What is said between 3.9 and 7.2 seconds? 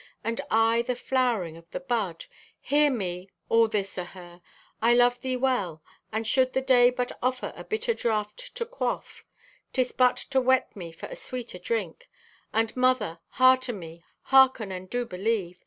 o' her! I love thee well, and should the day but